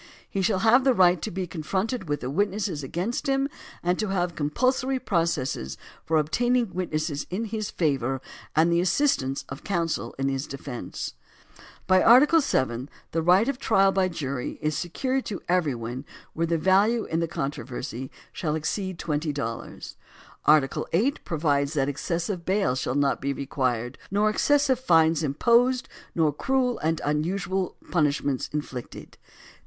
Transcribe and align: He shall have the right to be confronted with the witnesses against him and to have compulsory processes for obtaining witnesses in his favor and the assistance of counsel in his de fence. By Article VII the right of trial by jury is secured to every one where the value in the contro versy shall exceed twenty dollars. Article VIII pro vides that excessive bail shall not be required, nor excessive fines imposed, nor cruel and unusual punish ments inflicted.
He 0.27 0.41
shall 0.41 0.57
have 0.65 0.83
the 0.83 0.95
right 0.95 1.21
to 1.21 1.29
be 1.29 1.45
confronted 1.45 2.09
with 2.09 2.21
the 2.21 2.29
witnesses 2.31 2.81
against 2.81 3.27
him 3.29 3.47
and 3.83 3.99
to 3.99 4.07
have 4.07 4.33
compulsory 4.33 4.97
processes 4.97 5.77
for 6.03 6.17
obtaining 6.17 6.73
witnesses 6.73 7.27
in 7.29 7.45
his 7.45 7.69
favor 7.69 8.19
and 8.55 8.71
the 8.73 8.81
assistance 8.81 9.45
of 9.49 9.63
counsel 9.63 10.15
in 10.17 10.27
his 10.27 10.47
de 10.47 10.57
fence. 10.57 11.13
By 11.85 12.01
Article 12.01 12.39
VII 12.41 12.87
the 13.11 13.21
right 13.21 13.47
of 13.47 13.59
trial 13.59 13.91
by 13.91 14.07
jury 14.07 14.57
is 14.59 14.75
secured 14.75 15.23
to 15.25 15.39
every 15.47 15.75
one 15.75 16.05
where 16.33 16.47
the 16.47 16.57
value 16.57 17.05
in 17.05 17.19
the 17.19 17.27
contro 17.27 17.63
versy 17.63 18.09
shall 18.33 18.55
exceed 18.55 18.97
twenty 18.97 19.31
dollars. 19.31 19.97
Article 20.45 20.87
VIII 20.93 21.11
pro 21.23 21.37
vides 21.37 21.73
that 21.73 21.87
excessive 21.87 22.43
bail 22.43 22.73
shall 22.73 22.95
not 22.95 23.21
be 23.21 23.33
required, 23.33 23.99
nor 24.09 24.31
excessive 24.31 24.79
fines 24.79 25.21
imposed, 25.21 25.87
nor 26.15 26.33
cruel 26.33 26.79
and 26.79 27.01
unusual 27.05 27.75
punish 27.91 28.23
ments 28.23 28.49
inflicted. 28.51 29.19